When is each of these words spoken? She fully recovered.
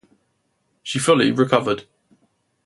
She 0.81 0.97
fully 0.97 1.31
recovered. 1.31 1.85